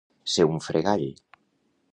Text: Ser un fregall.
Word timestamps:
Ser 0.35 0.45
un 0.53 0.63
fregall. 0.69 1.07